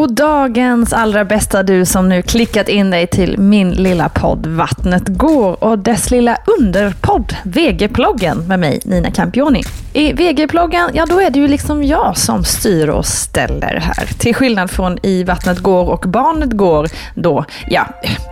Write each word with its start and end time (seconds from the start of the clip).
God 0.00 0.14
dagens 0.14 0.92
allra 0.92 1.24
bästa 1.24 1.62
du 1.62 1.84
som 1.84 2.08
nu 2.08 2.22
klickat 2.22 2.68
in 2.68 2.90
dig 2.90 3.06
till 3.06 3.38
min 3.38 3.70
lilla 3.70 4.08
podd 4.08 4.46
Vattnet 4.46 5.08
går 5.08 5.64
och 5.64 5.78
dess 5.78 6.10
lilla 6.10 6.36
underpodd 6.58 7.36
VG-ploggen 7.44 8.48
med 8.48 8.60
mig 8.60 8.80
Nina 8.84 9.10
Campioni. 9.10 9.62
I 9.92 10.12
VG-ploggen, 10.12 10.90
ja 10.94 11.06
då 11.06 11.20
är 11.20 11.30
det 11.30 11.38
ju 11.38 11.48
liksom 11.48 11.84
jag 11.84 12.16
som 12.16 12.44
styr 12.44 12.88
och 12.88 13.06
ställer 13.06 13.80
här. 13.80 14.18
Till 14.18 14.34
skillnad 14.34 14.70
från 14.70 14.98
i 15.02 15.24
Vattnet 15.24 15.58
går 15.58 15.90
och 15.90 16.00
Barnet 16.00 16.52
går 16.52 16.88
då, 17.14 17.44
ja, 17.66 17.86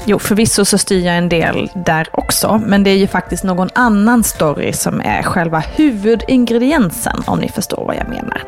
jo 0.05 0.19
förvisso 0.19 0.65
så 0.65 0.79
styr 0.79 1.07
jag 1.07 1.17
en 1.17 1.29
del 1.29 1.71
där 1.75 2.09
också, 2.13 2.63
men 2.67 2.85
det 2.85 2.91
är 2.91 2.97
ju 2.97 3.07
faktiskt 3.07 3.45
någon 3.45 3.69
annan 3.75 4.25
story 4.25 4.73
som 4.73 5.01
är 5.01 5.23
själva 5.23 5.59
huvudingrediensen 5.59 7.23
om 7.27 7.39
ni 7.39 7.49
förstår 7.49 7.85
vad 7.85 7.97
jag 7.97 8.09
menar. 8.09 8.43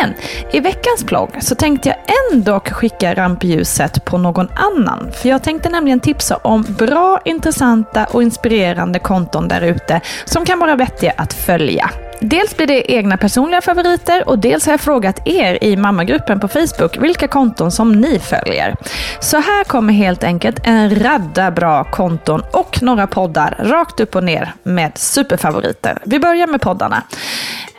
Men 0.00 0.14
i 0.52 0.60
veckans 0.60 1.04
plogg 1.04 1.30
så 1.40 1.54
tänkte 1.54 1.88
jag 1.88 1.98
ändå 2.32 2.60
skicka 2.60 3.14
rampljuset 3.14 4.04
på 4.04 4.18
någon 4.18 4.48
annan. 4.54 5.10
För 5.12 5.28
jag 5.28 5.42
tänkte 5.42 5.68
nämligen 5.68 6.00
tipsa 6.00 6.36
om 6.36 6.62
bra, 6.78 7.20
intressanta 7.24 8.04
och 8.04 8.22
inspirerande 8.22 8.98
konton 8.98 9.48
där 9.48 9.60
ute 9.60 10.00
som 10.24 10.44
kan 10.44 10.58
vara 10.58 10.76
vettiga 10.76 11.12
att 11.16 11.32
följa. 11.32 11.90
Dels 12.24 12.56
blir 12.56 12.66
det 12.66 12.92
egna 12.92 13.16
personliga 13.16 13.60
favoriter 13.60 14.28
och 14.28 14.38
dels 14.38 14.66
har 14.66 14.72
jag 14.72 14.80
frågat 14.80 15.28
er 15.28 15.64
i 15.64 15.76
mammagruppen 15.76 16.40
på 16.40 16.48
Facebook 16.48 16.96
vilka 16.96 17.28
konton 17.28 17.70
som 17.70 17.92
ni 17.92 18.18
följer. 18.18 18.76
Så 19.20 19.36
här 19.36 19.64
kommer 19.64 19.92
helt 19.92 20.24
enkelt 20.24 20.60
en 20.64 21.02
radda 21.02 21.50
bra 21.50 21.84
konton 21.84 22.42
och 22.52 22.82
några 22.82 23.06
poddar 23.06 23.56
rakt 23.58 24.00
upp 24.00 24.16
och 24.16 24.24
ner 24.24 24.52
med 24.62 24.92
superfavoriter. 24.98 25.98
Vi 26.04 26.18
börjar 26.18 26.46
med 26.46 26.60
poddarna. 26.60 27.02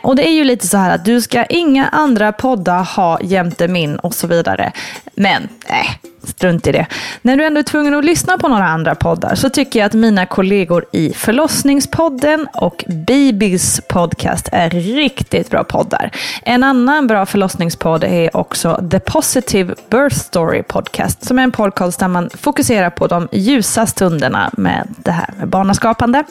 Och 0.04 0.16
det 0.16 0.28
är 0.28 0.32
ju 0.32 0.44
lite 0.44 0.66
så 0.66 0.76
här 0.76 0.94
att 0.94 1.04
du 1.04 1.20
ska 1.20 1.44
inga 1.44 1.88
andra 1.88 2.32
poddar 2.32 2.84
ha 2.84 3.18
jämte 3.22 3.68
min 3.68 3.96
och 3.96 4.14
så 4.14 4.26
vidare. 4.26 4.72
Men, 5.14 5.48
äh, 5.66 6.10
strunt 6.28 6.66
i 6.66 6.72
det. 6.72 6.86
När 7.22 7.36
du 7.36 7.44
ändå 7.44 7.58
är 7.58 7.62
tvungen 7.62 7.94
att 7.94 8.04
lyssna 8.04 8.38
på 8.38 8.48
några 8.48 8.68
andra 8.68 8.94
poddar 8.94 9.34
så 9.34 9.50
tycker 9.50 9.78
jag 9.78 9.86
att 9.86 9.92
mina 9.92 10.26
kollegor 10.26 10.84
i 10.92 11.12
Förlossningspodden 11.12 12.48
och 12.54 12.84
Babys 12.88 13.80
podcast 13.88 14.48
är 14.52 14.70
riktigt 14.70 15.50
bra 15.50 15.64
poddar. 15.64 16.10
En 16.42 16.64
annan 16.64 17.06
bra 17.06 17.26
förlossningspodd 17.26 18.04
är 18.04 18.36
också 18.36 18.84
The 18.90 19.00
Positive 19.00 19.74
Birth 19.90 20.16
Story 20.16 20.62
Podcast 20.62 21.24
som 21.24 21.38
är 21.38 21.42
en 21.42 21.52
podcast 21.52 21.98
där 21.98 22.08
man 22.08 22.30
fokuserar 22.34 22.90
på 22.90 23.06
de 23.06 23.28
ljusa 23.32 23.86
stunderna 23.86 24.50
med 24.56 24.88
det 24.96 25.12
här 25.12 25.30
med 25.38 25.48
barnaskapande. 25.48 26.24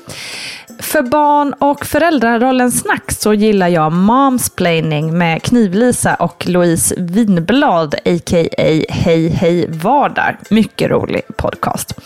För 0.79 1.01
barn 1.01 1.53
och 1.53 1.85
föräldrarollens 1.85 2.79
snack 2.79 3.11
så 3.11 3.33
gillar 3.33 3.62
jag 3.67 3.91
Momsplaining 3.91 5.17
med 5.17 5.43
Knivlisa 5.43 6.15
och 6.15 6.47
Louise 6.47 6.95
Winblad, 6.97 7.95
a.k.a. 7.95 8.83
Hej 8.89 9.29
Hej 9.29 9.65
Vardag. 9.69 10.35
Mycket 10.49 10.89
rolig 10.89 11.21
podcast. 11.37 11.99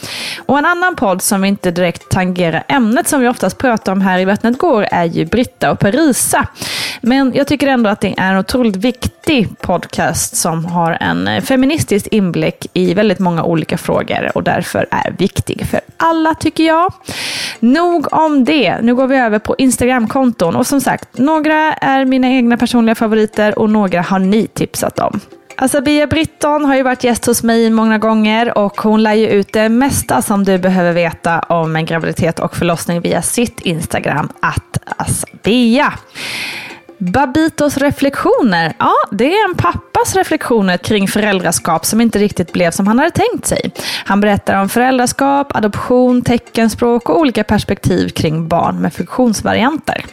Och 0.45 0.57
en 0.57 0.65
annan 0.65 0.95
podd 0.95 1.21
som 1.21 1.45
inte 1.45 1.71
direkt 1.71 2.09
tangerar 2.09 2.63
ämnet 2.67 3.07
som 3.07 3.21
vi 3.21 3.27
oftast 3.27 3.57
pratar 3.57 3.91
om 3.91 4.01
här 4.01 4.19
i 4.19 4.25
Vattnet 4.25 4.57
går 4.57 4.87
är 4.91 5.05
ju 5.05 5.25
Britta 5.25 5.71
och 5.71 5.79
Parisa. 5.79 6.47
Men 7.01 7.33
jag 7.35 7.47
tycker 7.47 7.67
ändå 7.67 7.89
att 7.89 8.01
det 8.01 8.15
är 8.17 8.31
en 8.31 8.39
otroligt 8.39 8.75
viktig 8.75 9.59
podcast 9.61 10.35
som 10.35 10.65
har 10.65 10.97
en 11.01 11.41
feministisk 11.41 12.07
inblick 12.07 12.67
i 12.73 12.93
väldigt 12.93 13.19
många 13.19 13.43
olika 13.43 13.77
frågor 13.77 14.31
och 14.35 14.43
därför 14.43 14.87
är 14.91 15.15
viktig 15.17 15.67
för 15.71 15.79
alla 15.97 16.33
tycker 16.33 16.63
jag. 16.63 16.93
Nog 17.59 18.13
om 18.13 18.43
det. 18.45 18.81
Nu 18.81 18.95
går 18.95 19.07
vi 19.07 19.17
över 19.17 19.39
på 19.39 19.55
Instagramkonton 19.57 20.55
och 20.55 20.67
som 20.67 20.81
sagt, 20.81 21.17
några 21.17 21.46
några 21.47 21.73
är 21.73 22.05
mina 22.05 22.27
egna 22.27 22.57
personliga 22.57 22.95
favoriter 22.95 23.59
och 23.59 23.69
några 23.69 24.01
har 24.01 24.19
ni 24.19 24.47
tipsat 24.47 24.99
om. 24.99 25.19
Alltså, 25.55 25.77
Asabia 25.77 26.07
Britton 26.07 26.65
har 26.65 26.75
ju 26.75 26.83
varit 26.83 27.03
gäst 27.03 27.25
hos 27.25 27.43
mig 27.43 27.69
många 27.69 27.97
gånger 27.97 28.57
och 28.57 28.81
hon 28.81 29.03
lär 29.03 29.13
ju 29.13 29.27
ut 29.27 29.53
det 29.53 29.69
mesta 29.69 30.21
som 30.21 30.43
du 30.43 30.57
behöver 30.57 30.93
veta 30.93 31.39
om 31.39 31.75
en 31.75 31.85
graviditet 31.85 32.39
och 32.39 32.55
förlossning 32.55 33.01
via 33.01 33.21
sitt 33.21 33.61
Instagram, 33.61 34.29
att 34.39 34.77
Asabia. 34.97 35.93
Babitos 36.97 37.77
reflektioner. 37.77 38.73
Ja, 38.79 38.93
det 39.11 39.33
är 39.33 39.49
en 39.49 39.55
pappas 39.55 40.15
reflektioner 40.15 40.77
kring 40.77 41.07
föräldraskap 41.07 41.85
som 41.85 42.01
inte 42.01 42.19
riktigt 42.19 42.53
blev 42.53 42.71
som 42.71 42.87
han 42.87 42.99
hade 42.99 43.11
tänkt 43.11 43.45
sig. 43.45 43.71
Han 44.05 44.21
berättar 44.21 44.61
om 44.61 44.69
föräldraskap, 44.69 45.55
adoption, 45.55 46.21
teckenspråk 46.21 47.09
och 47.09 47.19
olika 47.19 47.43
perspektiv 47.43 48.09
kring 48.09 48.47
barn 48.47 48.81
med 48.81 48.93
funktionsvarianter. 48.93 50.05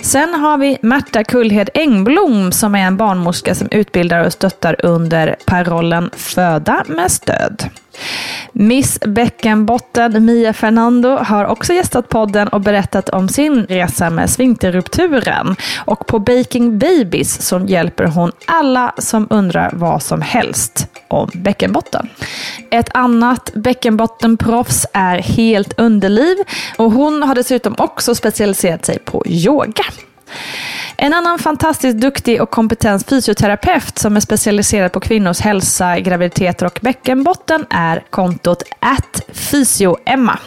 Sen 0.00 0.34
har 0.34 0.58
vi 0.58 0.78
Märta 0.82 1.24
Kullhed 1.24 1.70
Engblom 1.74 2.52
som 2.52 2.74
är 2.74 2.86
en 2.86 2.96
barnmorska 2.96 3.54
som 3.54 3.68
utbildar 3.70 4.26
och 4.26 4.32
stöttar 4.32 4.86
under 4.86 5.36
parollen 5.44 6.10
Föda 6.16 6.84
med 6.88 7.10
stöd. 7.12 7.70
Miss 8.52 9.00
Bäckenbotten 9.00 10.24
Mia 10.24 10.52
Fernando 10.52 11.16
har 11.16 11.44
också 11.44 11.72
gästat 11.72 12.08
podden 12.08 12.48
och 12.48 12.60
berättat 12.60 13.08
om 13.08 13.28
sin 13.28 13.66
resa 13.66 14.10
med 14.10 14.30
sfinkterrupturen. 14.30 15.56
Och 15.84 16.06
på 16.06 16.18
Baking 16.18 16.78
Babies 16.78 17.42
så 17.42 17.58
hjälper 17.58 18.04
hon 18.04 18.32
alla 18.46 18.94
som 18.98 19.26
undrar 19.30 19.70
vad 19.74 20.02
som 20.02 20.20
helst 20.20 20.86
om 21.08 21.30
bäckenbotten. 21.34 22.08
Ett 22.70 22.88
annat 22.94 23.50
bäckenbottenproffs 23.54 24.86
är 24.92 25.18
Helt 25.18 25.80
Underliv 25.80 26.36
och 26.76 26.92
hon 26.92 27.22
har 27.22 27.34
dessutom 27.34 27.74
också 27.78 28.14
specialiserat 28.14 28.84
sig 28.84 28.98
på 28.98 29.22
yoga. 29.26 29.84
En 30.98 31.14
annan 31.14 31.38
fantastiskt 31.38 31.98
duktig 31.98 32.42
och 32.42 32.50
kompetent 32.50 33.08
fysioterapeut 33.08 33.98
som 33.98 34.16
är 34.16 34.20
specialiserad 34.20 34.92
på 34.92 35.00
kvinnors 35.00 35.40
hälsa, 35.40 36.00
graviditeter 36.00 36.66
och 36.66 36.78
bäckenbotten 36.82 37.66
är 37.70 38.02
kontot 38.10 38.62
@fysioemma. 39.32 40.38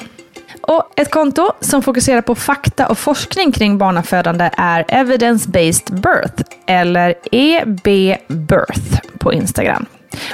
Och 0.62 0.94
ett 0.96 1.12
konto 1.12 1.52
som 1.60 1.82
fokuserar 1.82 2.22
på 2.22 2.36
fakta 2.36 2.88
och 2.88 2.98
forskning 2.98 3.52
kring 3.52 3.78
barnafödande 3.78 4.50
är 4.58 4.86
Evidence 4.88 5.50
Based 5.50 6.02
Birth, 6.02 6.44
eller 6.68 7.16
EB 7.32 8.18
Birth 8.28 9.02
på 9.18 9.34
Instagram. 9.34 9.86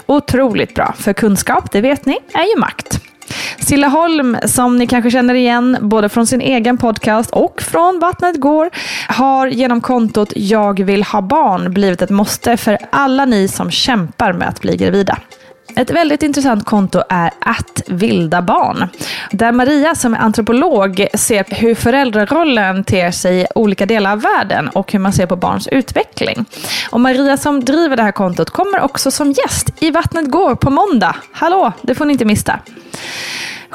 Otroligt 0.05 0.75
bra, 0.75 0.93
för 0.97 1.13
kunskap, 1.13 1.71
det 1.71 1.81
vet 1.81 2.05
ni, 2.05 2.17
är 2.33 2.55
ju 2.55 2.59
makt. 2.59 2.99
Silla 3.59 3.87
Holm, 3.87 4.37
som 4.45 4.77
ni 4.77 4.87
kanske 4.87 5.11
känner 5.11 5.33
igen 5.33 5.77
både 5.81 6.09
från 6.09 6.27
sin 6.27 6.41
egen 6.41 6.77
podcast 6.77 7.31
och 7.31 7.61
från 7.61 7.99
Vattnet 7.99 8.39
går, 8.39 8.69
har 9.07 9.47
genom 9.47 9.81
kontot 9.81 10.33
Jag 10.35 10.83
vill 10.83 11.03
ha 11.03 11.21
barn 11.21 11.73
blivit 11.73 12.01
ett 12.01 12.09
måste 12.09 12.57
för 12.57 12.77
alla 12.89 13.25
ni 13.25 13.47
som 13.47 13.71
kämpar 13.71 14.33
med 14.33 14.47
att 14.47 14.61
bli 14.61 14.77
gravida. 14.77 15.17
Ett 15.75 15.91
väldigt 15.91 16.23
intressant 16.23 16.65
konto 16.65 17.01
är 17.09 17.31
att 17.39 17.81
vilda 17.87 18.41
barn. 18.41 18.87
Där 19.31 19.51
Maria 19.51 19.95
som 19.95 20.13
är 20.13 20.17
antropolog 20.17 21.07
ser 21.13 21.45
hur 21.49 21.75
föräldrarollen 21.75 22.83
ter 22.83 23.11
sig 23.11 23.41
i 23.41 23.45
olika 23.55 23.85
delar 23.85 24.11
av 24.11 24.21
världen 24.21 24.67
och 24.67 24.91
hur 24.91 24.99
man 24.99 25.13
ser 25.13 25.25
på 25.25 25.35
barns 25.35 25.67
utveckling. 25.67 26.45
Och 26.89 27.01
Maria 27.01 27.37
som 27.37 27.65
driver 27.65 27.95
det 27.97 28.03
här 28.03 28.11
kontot 28.11 28.49
kommer 28.49 28.81
också 28.81 29.11
som 29.11 29.31
gäst 29.31 29.69
i 29.79 29.91
Vattnet 29.91 30.31
går 30.31 30.55
på 30.55 30.69
måndag. 30.69 31.15
Hallå, 31.31 31.73
det 31.81 31.95
får 31.95 32.05
ni 32.05 32.13
inte 32.13 32.25
missa. 32.25 32.59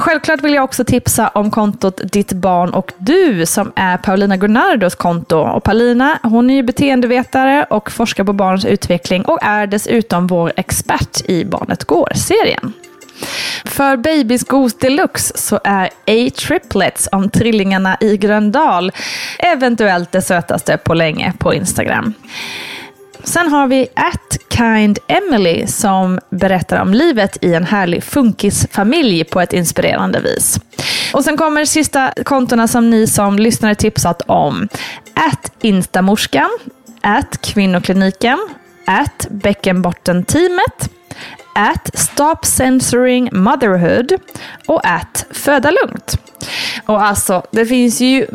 Självklart 0.00 0.42
vill 0.42 0.54
jag 0.54 0.64
också 0.64 0.84
tipsa 0.84 1.28
om 1.28 1.50
kontot 1.50 2.00
Ditt 2.04 2.32
barn 2.32 2.70
och 2.70 2.92
du 2.98 3.46
som 3.46 3.72
är 3.76 3.96
Paulina 3.96 4.36
Gunnardos 4.36 4.94
konto. 4.94 5.36
Och 5.36 5.64
Paulina 5.64 6.18
hon 6.22 6.50
är 6.50 6.54
ju 6.54 6.62
beteendevetare 6.62 7.66
och 7.70 7.90
forskar 7.90 8.24
på 8.24 8.32
barns 8.32 8.64
utveckling 8.64 9.24
och 9.24 9.38
är 9.42 9.66
dessutom 9.66 10.26
vår 10.26 10.52
expert 10.56 11.20
i 11.24 11.44
Barnet 11.44 11.84
Går-serien. 11.84 12.72
För 13.64 13.96
Babys 13.96 14.44
Goose 14.44 14.76
Deluxe 14.80 15.38
så 15.38 15.60
är 15.64 15.90
A-triplets 16.06 17.08
om 17.12 17.30
trillingarna 17.30 17.96
i 18.00 18.16
Gröndal 18.16 18.92
eventuellt 19.38 20.12
det 20.12 20.22
sötaste 20.22 20.76
på 20.76 20.94
länge 20.94 21.32
på 21.38 21.54
Instagram. 21.54 22.14
Sen 23.24 23.48
har 23.48 23.66
vi 23.66 23.88
at 23.96 24.38
Kind 24.56 24.98
Emily 25.08 25.66
som 25.66 26.18
berättar 26.30 26.80
om 26.80 26.94
livet 26.94 27.44
i 27.44 27.54
en 27.54 27.64
härlig 27.64 28.04
funkisfamilj 28.04 29.24
på 29.24 29.40
ett 29.40 29.52
inspirerande 29.52 30.20
vis. 30.20 30.60
Och 31.14 31.24
sen 31.24 31.36
kommer 31.36 31.64
sista 31.64 32.12
kontona 32.24 32.68
som 32.68 32.90
ni 32.90 33.06
som 33.06 33.38
lyssnare 33.38 33.74
tipsat 33.74 34.22
om. 34.26 34.68
At 35.14 35.52
Instamorskan, 35.60 36.50
at 37.00 37.40
Kvinnokliniken, 37.42 38.38
at 38.86 39.26
Bäckenbottenteamet, 39.30 40.90
at 41.54 41.98
Stop 41.98 42.36
Censoring 42.42 43.28
Motherhood 43.32 44.12
och 44.66 44.80
at 44.86 45.26
Föda 45.30 45.70
Lugnt. 45.70 46.18
Och 46.86 47.02
alltså, 47.02 47.42
det 47.50 47.66
finns 47.66 48.00
ju 48.00 48.26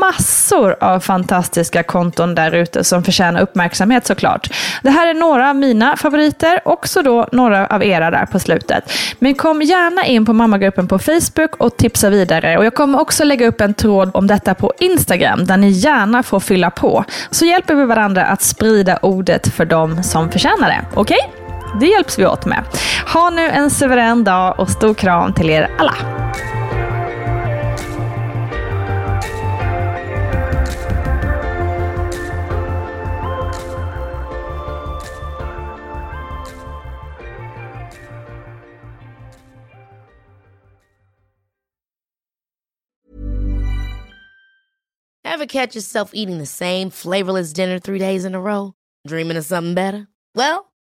massor 0.00 0.76
av 0.80 1.00
fantastiska 1.00 1.82
konton 1.82 2.34
där 2.34 2.54
ute 2.54 2.84
som 2.84 3.04
förtjänar 3.04 3.40
uppmärksamhet 3.40 4.06
såklart. 4.06 4.50
Det 4.82 4.90
här 4.90 5.06
är 5.06 5.14
några 5.14 5.50
av 5.50 5.56
mina 5.56 5.96
favoriter, 5.96 6.60
också 6.64 7.02
då 7.02 7.28
några 7.32 7.66
av 7.66 7.84
era 7.84 8.10
där 8.10 8.26
på 8.26 8.38
slutet. 8.38 8.92
Men 9.18 9.34
kom 9.34 9.62
gärna 9.62 10.04
in 10.04 10.26
på 10.26 10.32
mammagruppen 10.32 10.88
på 10.88 10.98
Facebook 10.98 11.56
och 11.56 11.76
tipsa 11.76 12.10
vidare. 12.10 12.58
Och 12.58 12.64
jag 12.64 12.74
kommer 12.74 13.00
också 13.00 13.24
lägga 13.24 13.48
upp 13.48 13.60
en 13.60 13.74
tråd 13.74 14.10
om 14.14 14.26
detta 14.26 14.54
på 14.54 14.72
Instagram 14.78 15.44
där 15.46 15.56
ni 15.56 15.68
gärna 15.68 16.22
får 16.22 16.40
fylla 16.40 16.70
på. 16.70 17.04
Så 17.30 17.44
hjälper 17.44 17.74
vi 17.74 17.84
varandra 17.84 18.24
att 18.24 18.42
sprida 18.42 18.98
ordet 19.02 19.54
för 19.54 19.64
dem 19.64 20.02
som 20.02 20.30
förtjänar 20.30 20.68
det. 20.68 20.80
Okej? 20.94 21.18
Okay? 21.34 21.45
Det 21.80 21.86
hjälps 21.86 22.18
vi 22.18 22.26
åt 22.26 22.46
med. 22.46 22.64
Ha 23.14 23.30
nu 23.30 23.46
en 23.46 23.70
suverän 23.70 24.24
dag 24.24 24.60
och 24.60 24.70
stor 24.70 24.94
kram 24.94 25.32
till 25.32 25.50
er 25.50 25.70
alla. 25.78 25.96
Ever 45.24 45.46
catch 45.46 45.76
yourself 45.76 46.10
eating 46.14 46.38
the 46.38 46.46
same 46.46 46.90
flavorless 46.90 47.52
dinner 47.52 47.78
three 47.78 47.98
days 47.98 48.24
in 48.24 48.34
a 48.34 48.40
row? 48.40 48.72
Dreaming 49.08 49.36
of 49.36 49.44
something 49.44 49.74
better? 49.74 50.06
Well, 50.34 50.72